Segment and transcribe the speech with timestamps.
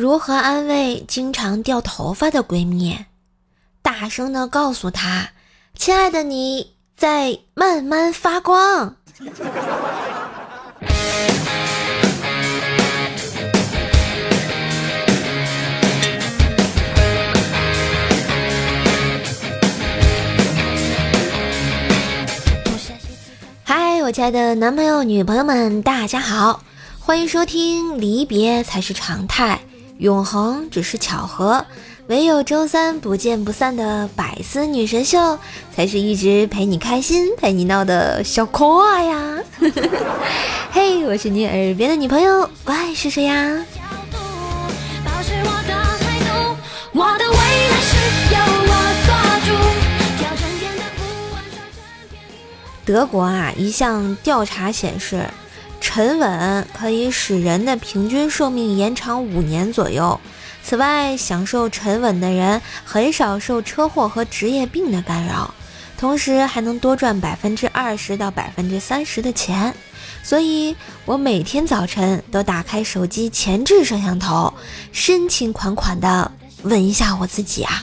[0.00, 2.96] 如何安慰经常掉头发的闺蜜？
[3.82, 5.28] 大声的告诉她
[5.76, 8.96] ：“亲爱的，你在慢慢发光。”
[23.62, 26.62] 嗨，我亲爱的男朋友、女朋友们，大家好，
[26.98, 28.00] 欢迎收听。
[28.00, 29.60] 离别才是常态，
[30.00, 31.62] 永恒只是巧合，
[32.06, 35.38] 唯有周三不见不散的百思女神秀，
[35.76, 39.38] 才是一直陪你开心、陪你闹的小可爱呀！
[40.72, 43.62] 嘿，我是你耳边的女朋友，怪是谁呀？
[52.86, 55.22] 德国啊，一项调查显示，
[55.92, 60.20] 沉稳可以使人的平均寿命延长五年左右。
[60.62, 65.52] 此外，享受沉稳的人很少受车祸和职业病的干扰，
[65.98, 69.74] 同时还能多赚百分之二十到百分之三十的钱。
[70.22, 74.54] 所以，我每天早晨都打开手机前置摄像头，
[74.92, 76.30] 深情款款的
[76.62, 77.82] 问一下我自己啊。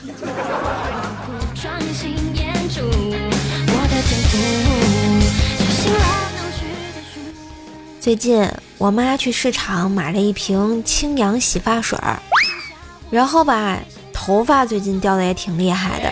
[8.08, 12.18] 最近我妈去市场买了一瓶清扬洗发水儿，
[13.10, 13.78] 然后吧，
[14.14, 16.10] 头发最近掉的也挺厉害的。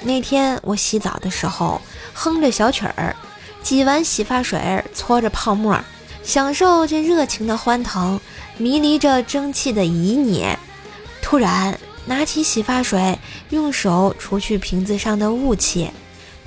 [0.00, 1.80] 那天我洗澡的时候，
[2.12, 3.14] 哼着小曲儿，
[3.62, 5.78] 挤完洗发水，搓着泡沫，
[6.24, 8.20] 享受这热情的欢腾，
[8.56, 10.56] 迷离着蒸汽的旖旎。
[11.22, 13.16] 突然拿起洗发水，
[13.50, 15.92] 用手除去瓶子上的雾气，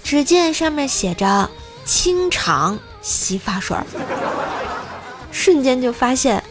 [0.04, 1.50] 只见上面写着
[1.88, 3.86] “清肠洗发水儿”。
[5.34, 6.42] 瞬间就发现，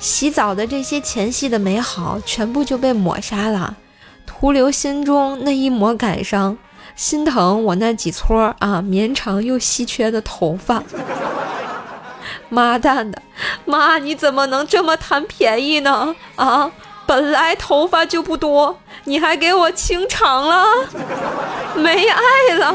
[0.00, 3.76] 洗澡的这些前戏的美好全部就被抹杀了，
[4.26, 6.56] 徒留心中那一抹感伤，
[6.96, 10.82] 心疼我那几撮啊绵长又稀缺的头发。
[12.48, 13.22] 妈蛋的，
[13.64, 16.14] 妈你怎么能这么贪便宜呢？
[16.36, 16.70] 啊，
[17.06, 20.64] 本来头发就不多，你还给我清场了，
[21.76, 22.74] 没爱了。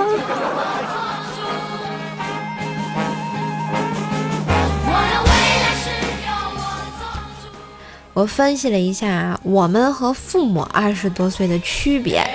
[8.17, 12.28] 我分析了一下啊，我们和父母二十多岁的区别。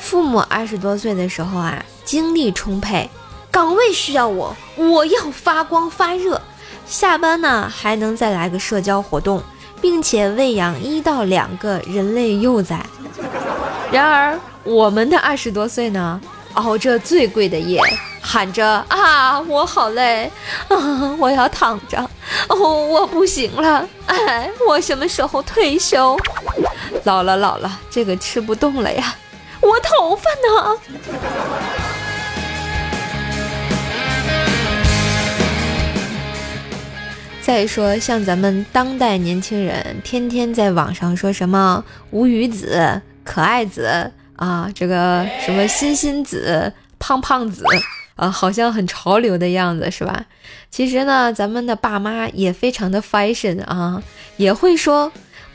[0.00, 3.08] 父母二十多岁的时候啊，精力充沛，
[3.48, 6.42] 岗位需要我，我要发光发热。
[6.86, 9.40] 下班呢，还能再来个社交活动，
[9.80, 12.84] 并且喂养一到两个人类幼崽。
[13.92, 16.20] 然而，我们的二十多岁呢，
[16.54, 17.80] 熬着最贵的夜。
[18.24, 20.30] 喊着啊，我好累
[20.68, 21.98] 啊，我要躺着
[22.48, 26.16] 哦，我不行了，哎，我什么时候退休？
[27.04, 29.14] 老了老了，这个吃不动了呀，
[29.60, 30.78] 我头发呢？
[37.42, 47.64] 再说像咱们当代年轻人，天天在网上说什么无语子、可爱子啊，这个什么欣欣子、胖胖子。
[48.22, 50.26] 啊，好像很潮流的样子，是吧？
[50.70, 54.00] 其实呢，咱们的爸妈也非常的 fashion 啊，
[54.36, 55.10] 也会说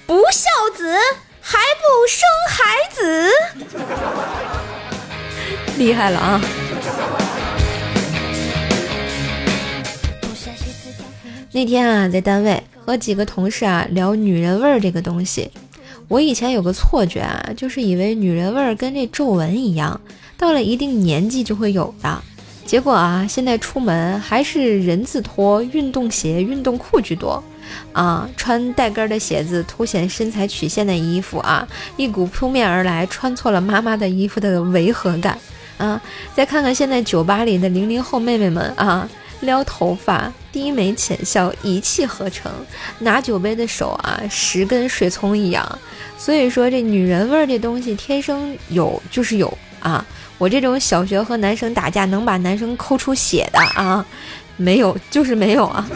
[0.06, 0.94] 不孝子
[1.40, 3.32] 还不生孩子，
[5.80, 6.42] 厉害了啊！
[11.54, 15.50] 那天啊，在单位和几个同事啊聊女人味儿这个东西，
[16.10, 20.02] 我以前有个错觉啊，就是以为女人味儿跟这皱纹一样，
[20.38, 22.22] 到了一定年纪就会有的。
[22.68, 27.42] 结果啊，现在出门还是人字拖、运动鞋、运动裤居多，
[27.94, 35.40] 啊，穿带跟的鞋子凸显身材曲线的衣服啊，一股扑面而来，穿错了妈妈的衣服的违和感
[35.78, 36.02] 啊！
[36.36, 39.08] 再看看现在酒吧里的零零后妹妹们啊，
[39.40, 42.52] 撩头发、低眉浅笑、一气呵成，
[43.00, 45.80] 拿酒杯的手啊，十根水葱一样。
[46.18, 50.06] 所以说，这女人味儿这东西天生有就是有啊。
[50.38, 54.06] 我这种小学和男生打架能把男生抠出血的啊，
[54.56, 55.88] 没有，就是没有啊。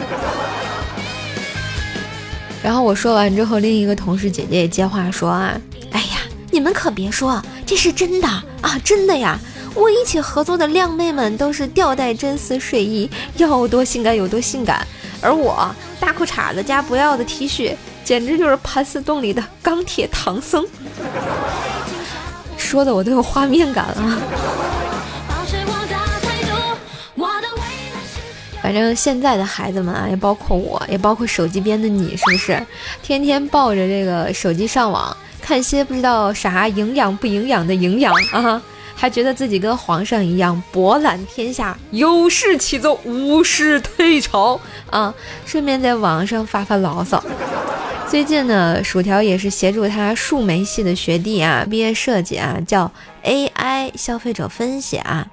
[2.62, 5.60] 然后我说完之后，另一个同事姐姐也接话说啊，
[5.90, 6.18] 哎呀，
[6.50, 8.26] 你们可别说，这是真的
[8.60, 9.38] 啊，真的呀。
[9.74, 14.86] 我一起合作的靓妹们都是吊带真丝睡衣，要多性感有多性感，
[15.22, 17.74] 而我大裤衩子加不要的 T 恤，
[18.04, 20.62] 简直就是盘丝洞里的钢铁唐僧。
[22.72, 24.18] 说的我都有画面感了。
[28.62, 32.66] 反正现在的孩子们啊，也包括我，也包括手机边的你，是不是？
[33.02, 38.62] 天天抱着这个手机上网，看些不知道啥营养不营养的营养啊，
[39.02, 45.12] 他觉得自己跟皇上一样博览天下，有事启奏，无事退朝啊，
[45.44, 47.20] 顺便在网上发发牢骚。
[48.08, 52.88] 最近呢，薯条也是协助他数媒系的学弟啊，毕业设计啊，叫
[53.24, 55.26] AI 消费者分析啊，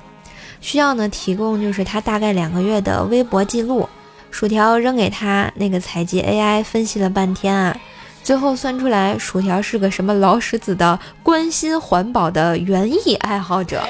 [0.59, 3.87] 需要呢提供就是他大概两个月的微博记录。
[4.31, 7.77] 薯条扔给他那个采集 AI 分析了半天啊，
[8.23, 13.81] 最后算出来薯条是个什么老石子的关心环保的园艺爱好者。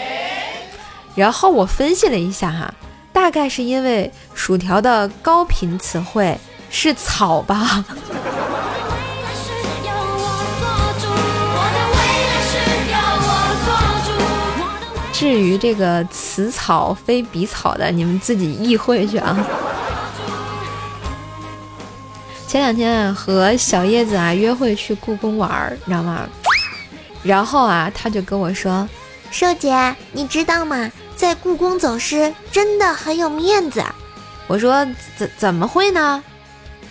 [1.16, 2.74] 然后我分析了一下哈，
[3.12, 6.40] 大概是因为薯条的高频词汇
[6.70, 7.84] 是草吧。
[15.12, 19.36] 至于这个此草非彼草的，你们自己意会去啊。
[22.50, 26.28] 前两天啊，和小叶子啊约会去故宫玩，你知道吗？
[27.22, 28.90] 然后啊，他就跟我说
[29.30, 30.92] ：“瘦姐，你知道吗？
[31.16, 33.84] 在故宫走失真的很有面子。”
[34.50, 34.84] 我说
[35.16, 36.24] ：“怎怎么会呢？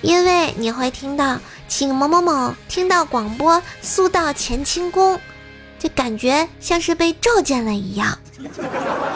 [0.01, 5.19] 因为你会听到，请某某某听到广播，速到乾清宫。”
[5.77, 8.17] 就感觉像是被召见了一样。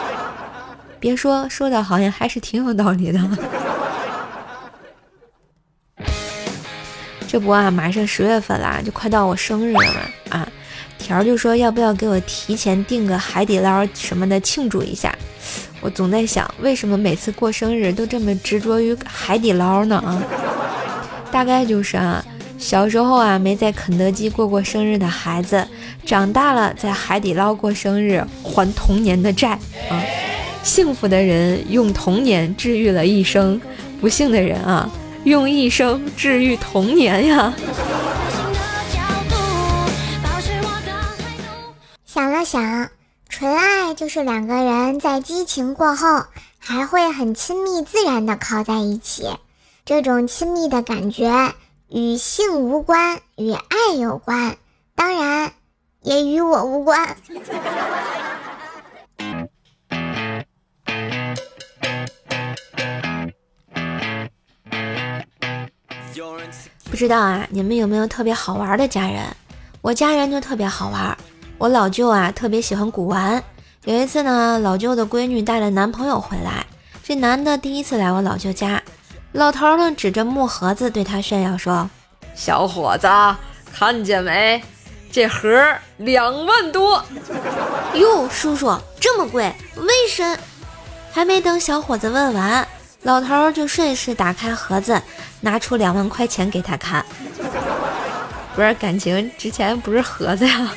[0.99, 3.19] 别说，说的好像还是挺有道理的。
[7.33, 10.01] 这不啊，马上十月份啦，就快到我生日了嘛
[10.37, 10.47] 啊！
[10.99, 15.11] 条就说要不要给我提前订个海底捞什么的庆祝一下。
[15.81, 19.95] 我总在想，为什么每次过生日都这么执着于海底捞呢？
[20.05, 20.21] 啊，
[21.33, 22.23] 大概就是啊。
[22.59, 25.67] 小时候啊，没在肯德基过过生日的孩子，
[26.05, 29.57] 长大了在海底捞过生日，还童年的债
[29.89, 29.99] 啊！
[30.61, 33.59] 幸福的人用童年治愈了一生，
[33.99, 34.87] 不幸的人啊，
[35.23, 37.53] 用一生治愈童年呀！
[42.05, 42.89] 想了想，
[43.29, 46.25] 纯爱就是两个人在激情过后，
[46.59, 49.27] 还会很亲密自然的靠在一起，
[49.85, 51.53] 这种亲密的感觉。
[51.89, 54.57] 与性无关，与爱有关，
[54.95, 55.53] 当然
[56.01, 57.15] 也与我无关。
[66.89, 69.23] 不知道啊，你们有没有特别好玩的家人？
[69.81, 71.17] 我家人就特别好玩。
[71.57, 73.43] 我老舅啊，特别喜欢古玩。
[73.85, 76.65] 有一次呢，老舅的闺女带了男朋友回来，
[77.03, 78.81] 这男的第一次来我老舅家。
[79.31, 81.89] 老头呢，指着木盒子对他炫耀说
[82.35, 83.07] ：“小伙子，
[83.73, 84.63] 看见没？
[85.11, 85.49] 这盒
[85.97, 87.03] 两万多。
[87.95, 90.37] 哟，叔叔这么贵，为什？
[91.11, 92.67] 还没等小伙子问完，
[93.01, 95.01] 老头就顺势打开盒子，
[95.43, 97.05] 拿出两万块钱给他看。
[98.55, 100.69] 不是感情之前不是盒子呀？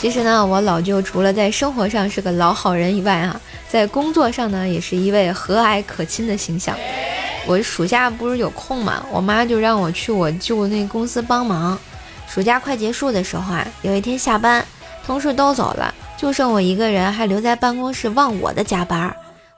[0.00, 3.40] 其实呢，我老舅除了在生活上是个老好人以外啊。
[3.68, 6.76] 在工作上呢，也是一位和蔼可亲的形象。
[7.46, 11.78] 我暑假不是有空嘛，我妈就让我去我舅那公司帮忙。
[12.28, 14.64] 暑假快结束的时候啊，有一天下班，
[15.04, 19.14] 同事都走了，就剩我一个人还留在办公室忘我的加班。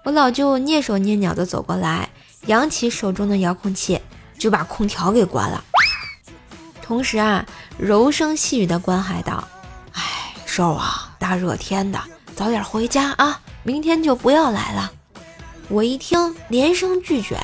[0.09, 2.09] 我老舅蹑手蹑脚的走过来，
[2.47, 4.01] 扬起手中的遥控器，
[4.39, 5.63] 就把空调给关了，
[6.81, 7.45] 同时啊，
[7.77, 9.47] 柔声细语的关怀道
[9.93, 12.01] ：“哎，瘦啊，大热天的，
[12.35, 14.91] 早点回家啊。”明天就不要来了。
[15.69, 17.39] 我一听，连声拒绝。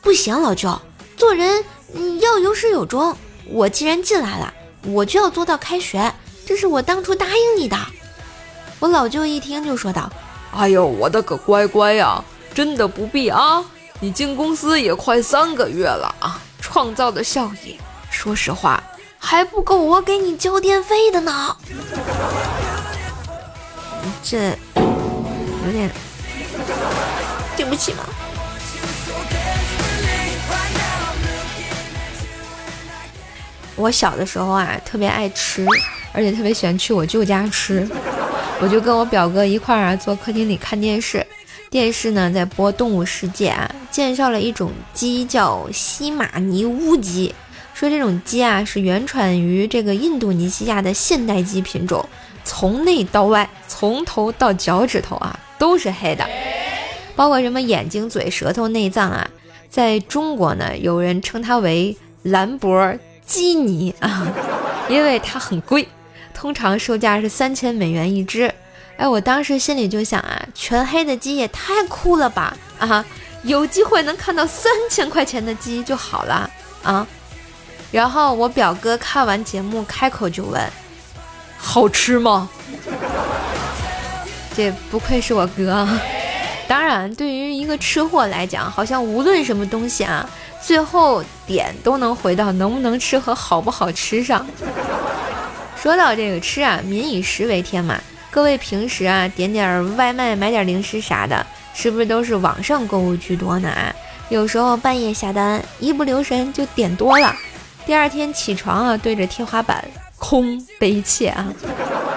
[0.00, 0.80] 不行，老舅，
[1.14, 1.62] 做人
[2.22, 3.14] 要有始有终。
[3.50, 4.54] 我既然进来了，
[4.86, 6.10] 我就要做到开学。
[6.46, 7.76] 这是我当初答应你的。
[8.78, 10.10] 我老舅一听就说道
[10.54, 13.64] ：“哎呦，我的个乖乖呀，真的不必啊！
[14.00, 17.78] 你进公司也快三个月了啊，创造的效益，
[18.10, 18.82] 说实话
[19.18, 21.56] 还不够我给你交电费的呢。
[24.22, 24.56] 这。”
[25.66, 25.90] 有点
[27.54, 27.98] 对不起嘛。
[33.76, 35.66] 我小的时候啊，特别爱吃，
[36.12, 37.86] 而且特别喜欢去我舅家吃。
[38.60, 41.24] 我就跟我表哥一块儿啊，坐客厅里看电视。
[41.70, 47.34] 电视呢在播《动物世界》啊，介绍了一种鸡叫西马尼乌鸡，
[47.74, 52.04] 说这种鸡啊是原产于这个印度尼西亚的现代鸡品种，
[52.42, 55.38] 从内到外，从头到脚趾头啊。
[55.58, 56.24] 都是黑的，
[57.16, 59.28] 包括什么眼睛、嘴、舌头、内脏啊。
[59.68, 62.94] 在中国呢，有人称它为兰博
[63.26, 64.24] 基尼啊，
[64.88, 65.88] 因为它很贵，
[66.38, 68.48] 通常售价是三千美元一只。
[68.96, 72.56] 哎，我当时心里就想啊，全黑的鸡也太酷了吧！
[72.78, 73.04] 啊，
[73.42, 76.48] 有机会能看到三千块钱的鸡就好了
[76.84, 77.04] 啊。
[77.90, 80.62] 然后我表哥看完节目，开口就问
[81.58, 82.48] ：“好吃吗？”
[84.56, 85.88] 这不愧是我哥。
[86.68, 90.28] 当然，对于一个吃货来讲，好像无论什么东西啊，
[90.62, 94.46] 最后点都能回到能不能吃和好不好吃上。
[95.80, 98.00] 说到这个吃啊，民以食为天嘛。
[98.30, 103.68] 各位平时啊点点外卖、买点零食啥的，是不是都是网上购物居多呢？
[103.68, 103.94] 啊，
[104.28, 107.34] 有时候半夜下单，一不留神就点多了，
[107.86, 109.82] 第二天起床啊对着天花板，
[110.18, 111.54] 空悲切啊！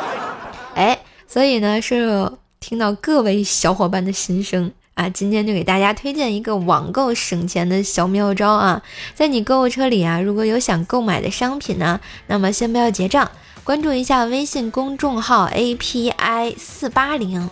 [0.74, 8.82] 哎，所以呢是听到各位小伙伴的心声啊，今天就给大家推荐一个网购省钱的小妙招啊，
[9.16, 13.32] 在你购物车里啊，如果有想购买的商品呢，那么先不要结账。
[13.64, 17.50] 关注一下微信公众号 A P I 四八零，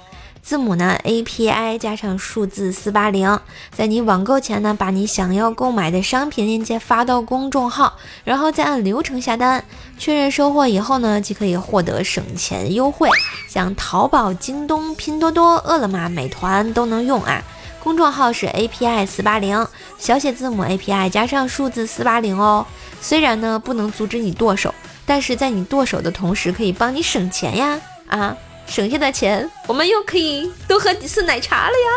[0.49, 3.39] 字母呢 A P I 加上数字四八零，
[3.71, 9.63] 在你网购前呢，把你想要购买的商品链接发到公众号，然后再按流程下单，
[9.99, 13.07] 确认收货以后呢，即可以获得省钱优惠，
[13.47, 17.43] 像淘宝、京东、拼多多、饿了么、美团都能用啊。
[17.83, 19.67] 公众号是 A P I 四八零，
[19.99, 22.65] 小写字母 A P I 加上数字四八零哦。
[22.99, 24.73] 虽然呢不能阻止你剁手。
[25.05, 27.79] 但是在你剁手的同时，可以帮你省钱呀！
[28.07, 28.35] 啊，
[28.69, 31.89] 省下的钱，我们又可以多喝几次奶茶了呀！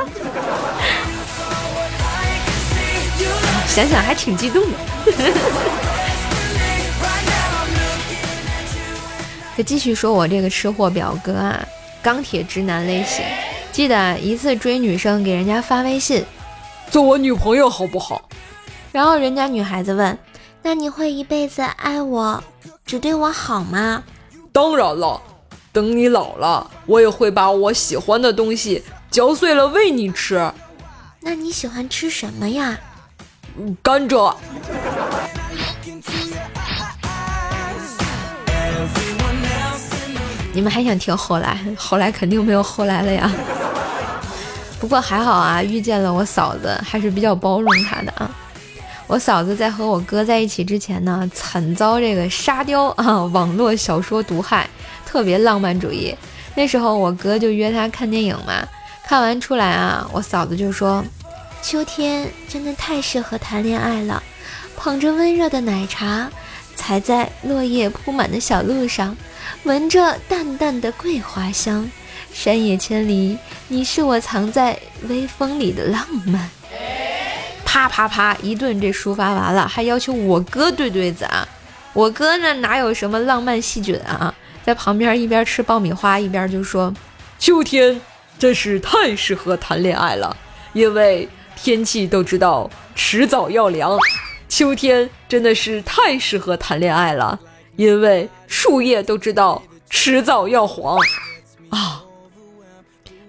[3.69, 4.69] 想想还挺激动的。
[9.55, 11.63] 可继续说我这个吃货表哥啊，
[12.03, 13.23] 钢铁直男类型。
[13.71, 16.25] 记得一次追女生，给人家发微信，
[16.91, 18.29] 做我女朋友好不好？
[18.91, 20.19] 然后人家女孩子问，
[20.63, 22.43] 那你会一辈子爱我？
[22.87, 24.03] 只对我好吗？
[24.53, 25.21] 当然了，
[25.73, 30.53] 等你老了，我也会把我喜欢的东西嚼碎了喂你吃。
[31.21, 32.79] 那你喜欢吃什么呀？
[33.83, 34.35] 甘蔗。
[40.53, 41.59] 你们还想听后来？
[41.79, 43.33] 后来肯定没有后来了呀。
[44.79, 48.31] 不过还好啊，遇见了我嫂子，还是比较包容她的啊。
[49.13, 54.67] 我嫂子在和我哥在一起之前呢，惨遭这个沙雕 啊网络小说毒害，
[55.05, 56.17] 特别浪漫主义。
[56.55, 58.67] 那时候我哥就约她看电影嘛，
[59.05, 61.05] 看完出来啊，我嫂子就说
[61.61, 64.23] ：“秋天真的太适合谈恋爱了，
[64.79, 66.31] 捧着温热的奶茶，
[66.75, 69.15] 踩在落叶铺满的小路上，
[69.65, 71.87] 闻着淡淡的桂花香，
[72.33, 73.37] 山野千里，
[73.69, 76.49] 你是我藏在微风里的浪漫。”
[77.73, 78.37] 啪啪啪！
[78.43, 81.49] 一顿这抒发完了，还要求我哥对对子啊！
[81.95, 86.93] 我哥呢，哪有什么浪漫细菌啊，在旁边一边吃爆米花一边就说
[87.41, 87.99] ：“秋天
[88.39, 90.37] 真是太适合谈恋爱了，
[90.75, 91.27] 因为
[91.57, 93.97] 天气都知道迟早要凉。
[94.51, 97.41] 秋天真的是太适合谈恋爱了，
[97.77, 100.99] 因为树叶都知道迟早要黄。”
[101.71, 102.03] 啊，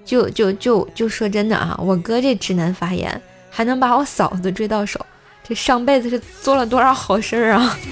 [0.04, 3.22] 就就就就说真的啊，我哥这直男发言。
[3.56, 5.00] 还能把我嫂子追到手，
[5.48, 7.78] 这上辈子是做了多少好事儿啊！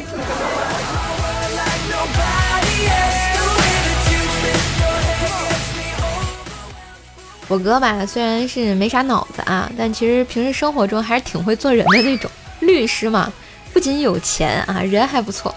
[7.48, 12.32] 我哥吧，虽然是没啥脑子啊，但其实平时生活中还是挺会做人的那种。
[12.62, 13.32] 律师嘛，
[13.72, 15.54] 不仅有钱啊，人还不错。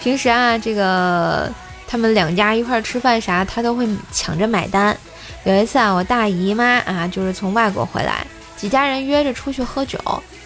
[0.00, 1.50] 平时啊，这个
[1.86, 4.94] 他们两家一块吃饭啥，他都会抢着买单。
[5.44, 8.26] 有一次啊，我大姨妈啊，就是从外国回来。
[8.56, 9.98] 几家人约着出去喝酒，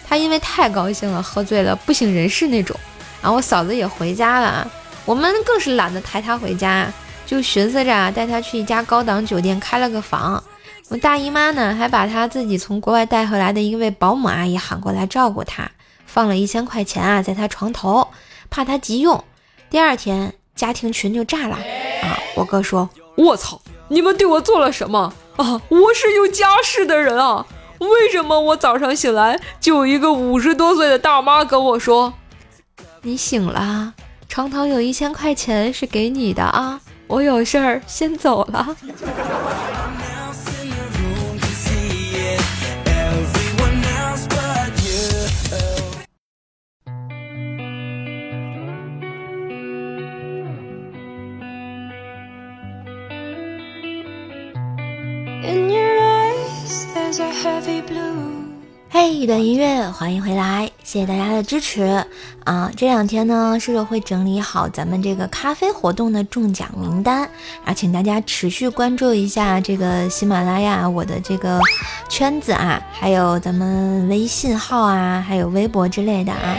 [0.07, 2.75] 他因为太高兴了，喝醉了，不省人事那种。
[3.21, 4.69] 然后我嫂子也回家了，
[5.05, 6.91] 我们更是懒得抬他回家，
[7.25, 10.43] 就寻思着带他去一家高档酒店开了个房。
[10.89, 15.71] 我大姨妈呢，还把她自己从国外带回来的一位保姆阿姨喊过来照顾他，
[16.05, 18.05] 放了一千块钱啊在他床头，
[18.49, 19.23] 怕他急用。
[19.69, 21.55] 第二天家庭群就炸了
[22.03, 22.19] 啊！
[22.35, 25.61] 我哥说：“我操，你们对我做了什么啊？
[25.69, 27.45] 我是有家室的人啊！”
[27.89, 32.13] 为什么我早上醒来就有一个五十多岁的大妈跟我说
[33.01, 33.93] ：“你醒了，
[34.29, 38.75] 床头有一千块钱是给你的啊，我有事儿先走了。”
[58.89, 60.71] 嘿，一段音乐，欢迎回来。
[60.81, 62.01] 谢谢大家的支持
[62.45, 62.71] 啊！
[62.77, 67.29] 这两天呢，射手会整理好咱们这个咖啡活动的中奖名单
[67.65, 71.59] 啊，请大家持续关注一下这个喜马拉雅我的这个
[72.07, 76.55] 圈子啊，还有咱们微信号啊，还有微博之类的啊，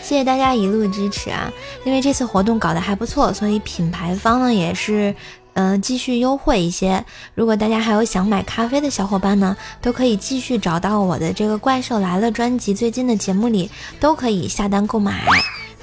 [0.00, 1.50] 谢谢大家一路支持啊！
[1.84, 5.12] 因为这次活动搞得还不错，所以品牌方呢也是。
[5.58, 7.04] 嗯，继续优惠一些。
[7.34, 15.20] 如果大家还有想买咖啡的小伙伴呢，都可以继续找到我的这个《怪兽来了》专辑，最近的节目里都可以下单购买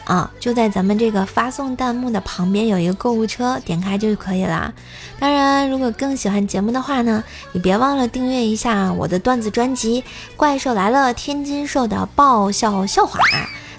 [0.05, 0.31] 啊。
[0.39, 4.73] 就在咱们这个发送弹幕的旁边有一个购物车，点开就可以了。
[5.19, 10.01] 当然，如果更喜欢节目的话呢，你别忘了订阅一下我的段子专辑
[10.37, 13.19] 《怪兽来了》，天津兽的爆笑笑话，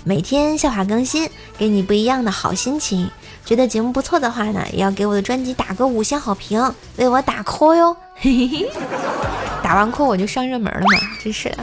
[0.05, 3.11] 每天笑话更新，给你不一样的好心情。
[3.47, 6.61] 觉得节目不错的话呢，也要给我的专辑打个五星好评，
[6.97, 7.97] 为我打 call 哟！
[8.17, 8.71] 嘿嘿嘿，
[9.63, 11.59] 打完 call 我就上热门了嘛，真是的。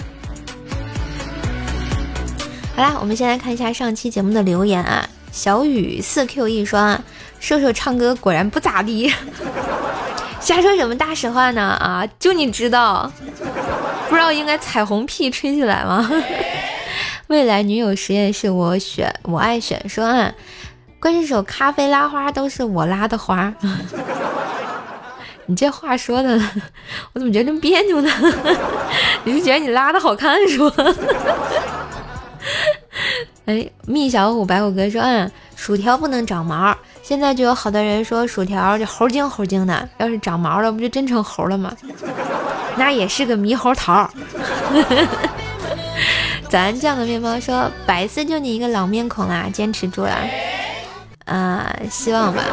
[2.73, 5.07] 好啦，我们先来看一下上期节目的留言啊。
[5.33, 6.97] 小雨四 Q 一说，
[7.41, 9.13] 瘦瘦唱歌果然不咋地，
[10.39, 11.61] 瞎说什么大实话呢？
[11.61, 13.11] 啊，就你知道，
[14.07, 16.09] 不知道应该彩虹屁吹起来吗？
[17.27, 20.31] 未来女友实验室，我选，我爱选说啊。
[21.03, 23.53] 关键首咖啡拉花都是我拉的花，
[25.47, 26.29] 你这话说的，
[27.11, 28.09] 我怎么觉得这么别扭呢？
[29.25, 30.85] 你是觉得你拉的好看是吧？
[33.43, 41.75] 哎，蜜小虎白虎哥说，嗯，薯条不能长毛，现在就有好多人说薯条就猴精猴精的，要是长毛了，不就真成猴了吗？
[42.77, 44.09] 那也是个猕猴桃。
[46.47, 50.17] 咱酱的面包说，白色就你一个老面孔啊，坚持住了。
[51.25, 52.43] 啊，希望吧，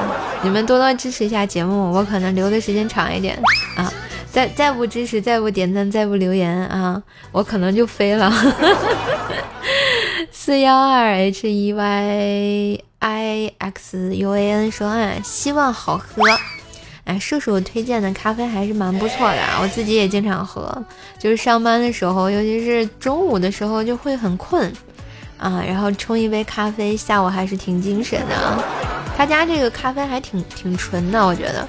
[0.42, 3.36] 你们多多支持一下节目，我可能留的时间长一点
[3.76, 3.92] 啊。
[4.32, 8.32] 再再不支持，再不点赞，再不留言啊，我可能就飞了。
[10.30, 16.22] 四幺二 h e y i x u a n 说啊，希望好喝。
[17.04, 20.80] 哎，叔叔推荐的咖啡还是蛮不错的，我自己也经常喝，
[21.18, 24.72] 就是上班的时候，尤其是中午的时候就会很困。
[25.40, 28.62] 啊，然后冲一杯咖啡，下午还是挺精神的啊。
[29.16, 31.66] 他家这个咖啡还挺挺纯的，我觉得。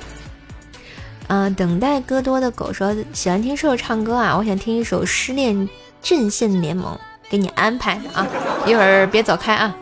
[1.28, 5.70] 嗯，等待歌多的狗说喜欢听瘦瘦唱歌啊，我想听一首《失恋
[6.02, 6.94] 阵线联盟》，
[7.30, 8.28] 给你安排啊。
[8.66, 9.74] 一会儿别走开啊。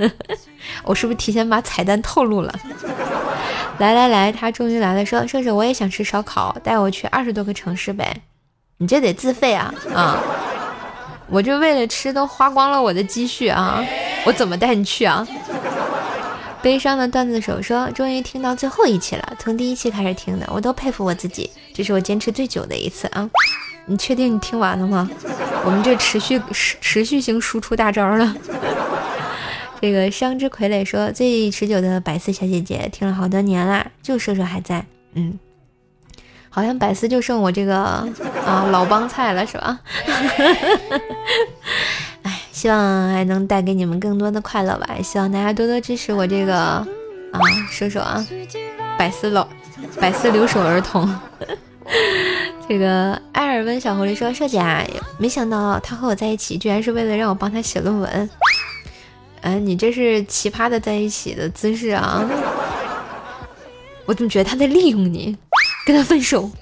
[0.84, 2.54] 我是不是提前把彩蛋透露了？
[3.78, 8.22] 来来来，他终于来了，说瘦瘦我也想吃烧烤，带我去二十多个城市呗。
[8.78, 10.18] 你这得自费啊啊。
[11.34, 13.84] 我就为了吃都花光了我的积蓄啊！
[14.24, 15.26] 我怎么带你去啊？
[16.62, 23.28] 悲伤的段子手说：“终于听到最后一期了，从第一期开始听的，我都佩服我自己，这是我坚持最久的一次啊！
[23.86, 25.10] 你确定你听完了吗？
[25.64, 28.32] 我们这持续持持续性输出大招了。
[29.82, 35.36] 这个伤之傀儡说：最持久的百思小姐姐，听了好多年啦，就射手还在，嗯。”
[36.54, 37.76] 好像百思就剩我这个
[38.46, 39.76] 啊老帮菜了，是吧？
[42.22, 44.88] 哎，希望还能带给你们更多的快乐吧。
[45.02, 46.86] 希望大家多多支持我这个啊，
[47.72, 48.24] 说说啊，
[48.96, 49.48] 百思老
[50.00, 51.12] 百思留守儿童。
[52.68, 54.62] 这个艾尔温小狐狸说：“社姐，
[55.18, 58.30] 没想到他和我在一起，居然是为了让我帮他写论文。
[59.40, 62.24] 嗯，你这是奇葩的在一起的姿势啊！
[64.06, 65.36] 我怎么觉得他在利用你？”
[65.84, 66.50] 跟他分手，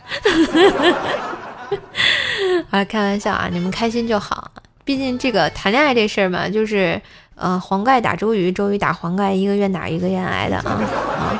[2.70, 4.50] 啊，开玩笑啊，你们开心就好。
[4.84, 7.00] 毕竟这个谈恋爱这事儿嘛，就是
[7.36, 10.80] 呃，黄盖打周瑜，周瑜打黄盖，一个愿打一个愿挨的啊
[11.16, 11.38] 啊。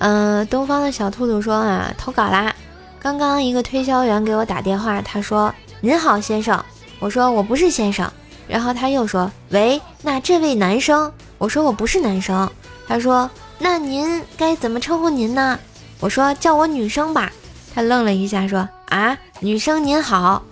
[0.00, 2.52] 嗯，东方的小兔兔说啊，投稿啦。
[2.98, 6.62] 刚刚一个推销员给我打电话，他说：“您好，先生。”
[6.98, 8.10] 我说：“我不是先生。”
[8.48, 12.50] 然后他又说：“喂，那这位男生？”我说：“我不是男生。”
[12.88, 13.30] 他说。
[13.58, 15.58] 那您该怎么称呼您呢？
[16.00, 17.32] 我说叫我女生吧。
[17.74, 20.42] 他愣了一下，说啊，女生您好。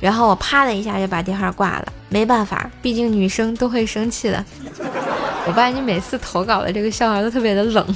[0.00, 1.92] 然后我啪的一下就把电话挂了。
[2.08, 4.44] 没办法，毕竟女生都会生气的。
[5.46, 7.94] 我发现你每次投稿的这个笑话都特别的冷，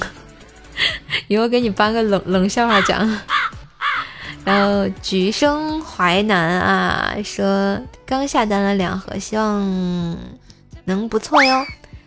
[1.27, 3.19] 以后给你颁个冷冷笑话奖。
[4.43, 10.17] 然后举生淮南啊，说刚下单了两盒，希望
[10.85, 11.65] 能不错哟。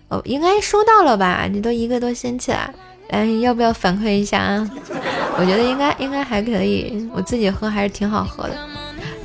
[0.09, 1.47] 哦，应该收到了吧？
[1.51, 2.73] 你都一个多星期了，
[3.11, 4.71] 哎，要不要反馈一下啊？
[5.39, 8.57] 我觉得应该应该还可以，我自己喝还是挺好喝的。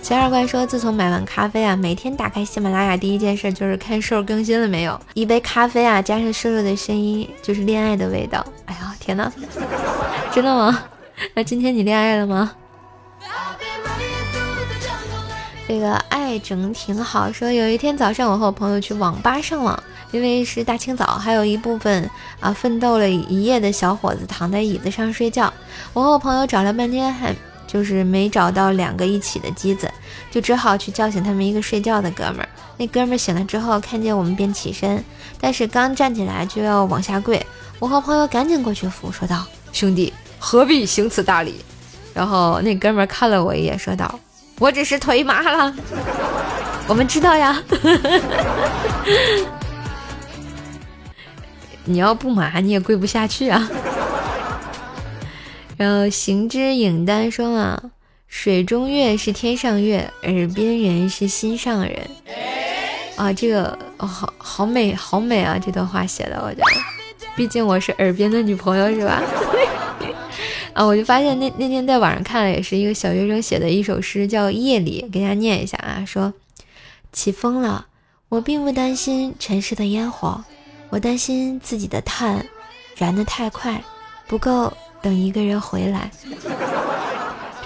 [0.02, 5.00] 钱二怪说，自从买完咖啡啊，每天打开喜马拉雅第一件事就是看瘦更新了没有。
[5.13, 8.46] 一杯咖啡啊，加上瘦瘦的声音，就是恋爱的味道。
[8.65, 9.32] 哎呀，天哪，
[10.34, 10.84] 真的吗？
[11.34, 12.52] 那今天你恋爱了吗？
[15.65, 19.82] 这个爱整挺好，说有一天早上我和我朋友去网吧上网，
[20.13, 22.08] 因为是大清早，还有一部分
[22.39, 25.52] 啊奋斗了一夜的小伙子躺在椅子上睡觉。
[25.91, 29.91] 我和我朋友找了半天，还就是没找到两个一起的机子，
[30.30, 32.49] 就只好去叫醒他们一个睡觉的哥们儿。
[32.78, 35.04] 那哥们儿醒了之后，看见我们便起身，
[35.41, 37.43] 但是刚站起来就要往下跪，
[37.80, 41.56] 我和朋友赶紧过去扶，说道：“兄弟，何必行此大礼？”
[42.13, 44.19] 然后那哥们儿看了我一眼，说道。
[44.60, 45.76] 我只是腿麻了，
[46.88, 47.60] 我们知道呀。
[51.86, 53.69] 你要不麻，你也跪不下去啊。
[55.78, 57.82] 然后行之影单说啊，
[58.28, 62.10] 水中月是天上月，耳边人是心上人。
[63.15, 65.56] 啊，这个好好美，好美啊！
[65.63, 66.63] 这段话写的，我觉得，
[67.36, 69.22] 毕竟我是耳边的女朋友，是吧？
[70.74, 76.04] 啊，我就发现那那天在网上看了，也是一个小学生写的一首诗，叫《夜里》，给大家念一下啊。
[76.04, 76.34] 说
[77.12, 77.86] 起风了，
[78.30, 80.43] 我并不担心城市的烟火，
[80.94, 82.46] 我担心自己的炭
[82.96, 83.84] 燃得太快，
[84.28, 86.12] 不够等一个人回来。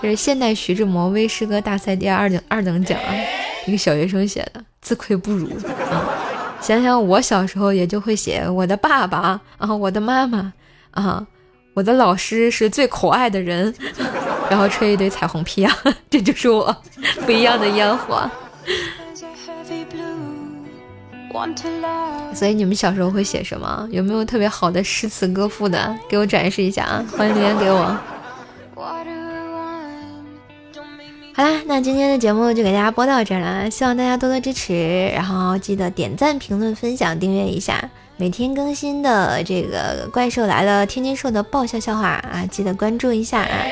[0.01, 3.11] 这是现代徐志摩微诗歌大赛第二等二等奖啊，
[3.65, 5.49] 一个小学生写的，自愧不如
[5.91, 6.07] 啊。
[6.61, 10.53] 想想我小时候也就会写我的爸爸啊，我的妈妈
[10.91, 11.27] 啊。
[11.73, 13.75] 我的老师是最可爱的人，
[14.49, 15.77] 然后吹一堆彩虹屁啊，
[16.09, 16.73] 这就是我
[17.25, 18.31] 不一样的烟火。
[22.33, 23.87] 所以你们小时候会写什么？
[23.91, 25.97] 有没有特别好的诗词歌赋的？
[26.09, 27.05] 给我展示一下啊！
[27.17, 27.97] 欢迎留言给我。
[31.33, 37.89] 好啦，那今天的节目就给大家播到这儿了，希望大家多多支持，然后记得点赞、评论、分享、订阅一下。
[38.19, 43.63] 每天更新的这个怪兽来了，天天说的爆笑笑话啊，记得关注一下啊！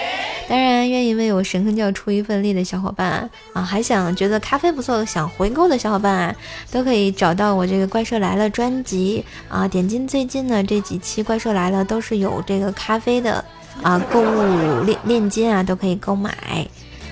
[0.47, 6.36] 当然，愿意为我神坑教出一份力的小伙伴啊，还想觉得咖啡不错，想回购的小伙伴啊，
[6.71, 13.43] 都可以找到我这个怪兽来了专辑啊，点进最近的这几期怪兽来了都是有这个咖啡的
[13.81, 16.31] 啊，购物链链接啊，都可以购买。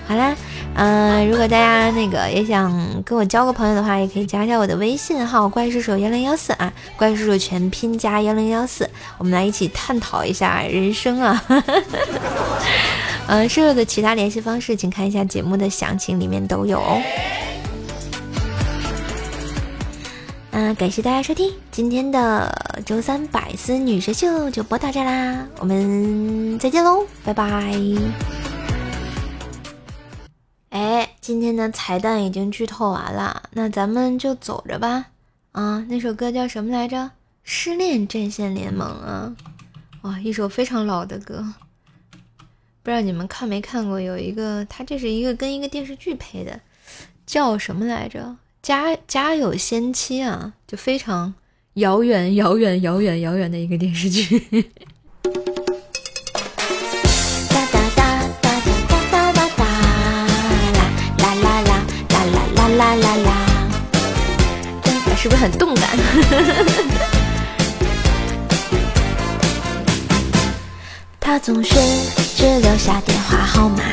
[0.05, 0.35] 好啦，
[0.75, 11.43] 嗯，如果大家那个也想跟我交个朋友的话，也可以加一下我的微信号“怪叔叔幺零幺四”啊，“怪叔叔”全拼加幺零幺四，我们来一起探讨一下人生啊。
[13.27, 17.01] 嗯， 所有的其他联系方式，请看一下节目的详情，里面都有哦。
[20.51, 22.53] 嗯，感谢大家收听今天的
[22.85, 27.73] 周三百思女神秀，就播到这啦，我们再见喽，拜拜。
[31.23, 35.05] 今天的彩蛋已经剧透完了，那咱们就走着吧。
[35.53, 37.11] 啊，那首歌叫什么来着？
[37.45, 39.33] 失恋阵线联盟啊，
[40.01, 41.53] 哇，一首非常老的歌，
[42.81, 44.01] 不知道你们看没看过？
[44.01, 46.59] 有一个，它这是一个跟一个电视剧配的，
[47.25, 48.35] 叫什么来着？
[48.61, 51.33] 家家有仙妻啊，就非常
[51.75, 54.69] 遥远、遥远、遥远、遥远的一个电视剧。
[65.43, 65.89] 很动感？
[71.19, 71.75] 他总是
[72.37, 73.83] 只留下电话号码，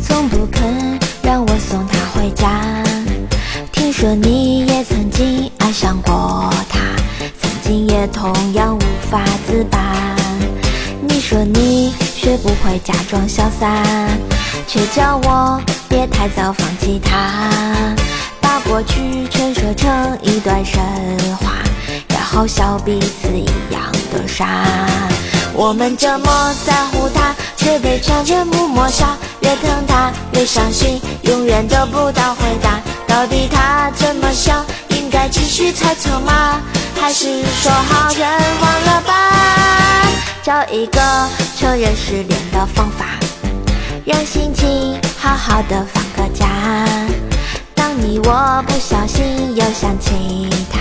[0.00, 0.62] 从不肯
[1.20, 2.60] 让我送他回家。
[3.72, 6.78] 听说你也曾经爱上过他，
[7.42, 10.14] 曾经也同样无法自拔。
[11.00, 13.82] 你说你学不会假装潇洒，
[14.68, 15.60] 却叫我。
[15.88, 17.50] 别太早放弃他，
[18.40, 19.26] 把过去
[20.22, 20.80] 一段神
[21.36, 21.52] 话，
[22.08, 24.46] 然后笑彼此一样的傻。
[25.54, 29.06] 我们这么在乎他，却被常人默默笑。
[29.40, 32.80] 越疼他越伤心，永远得不到回答。
[33.06, 34.64] 到底他怎么想？
[34.88, 36.60] 应该继续猜测吗？
[36.98, 38.26] 还是说好人
[38.60, 40.08] 忘了吧？
[40.42, 41.00] 找一个
[41.58, 43.04] 承认失恋的方法。
[44.04, 46.46] 让心情好好的放个假。
[47.94, 50.80] 你我不小心又想起他，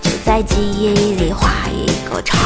[0.00, 2.36] 就在记忆里画一个叉。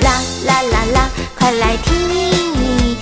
[0.00, 2.96] 啦啦啦啦，快来听，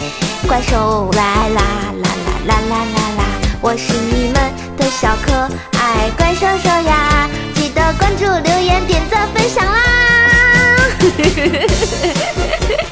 [0.49, 1.63] 怪兽来啦
[2.03, 2.09] 啦
[2.47, 3.25] 啦啦啦啦啦！
[3.61, 5.33] 我是你们的小可
[5.79, 9.81] 爱怪兽兽呀，记得关注、留言、点赞、分享啦！
[11.01, 11.67] 嘿嘿嘿嘿
[12.07, 12.86] 嘿嘿